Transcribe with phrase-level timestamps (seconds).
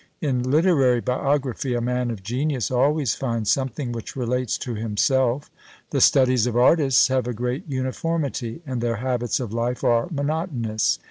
[0.19, 5.51] In literary biography a man of genius always finds something which relates to himself.
[5.91, 10.97] The studies of artists have a great uniformity, and their habits of life are monotonous.